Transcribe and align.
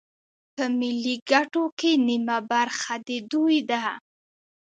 په 0.55 0.63
ملي 0.79 1.15
ګټو 1.31 1.63
کې 1.79 1.91
نیمه 2.07 2.37
برخه 2.51 2.93
د 3.07 3.09
دوی 3.31 3.57
ده 3.69 3.83